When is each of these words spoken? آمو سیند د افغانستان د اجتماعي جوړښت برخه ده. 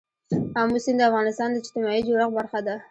آمو 0.59 0.77
سیند 0.83 0.99
د 0.99 1.07
افغانستان 1.09 1.47
د 1.51 1.55
اجتماعي 1.61 2.01
جوړښت 2.07 2.31
برخه 2.37 2.59
ده. 2.67 2.75